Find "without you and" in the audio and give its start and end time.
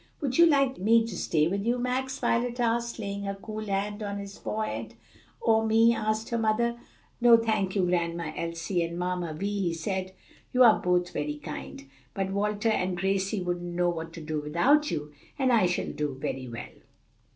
14.41-15.51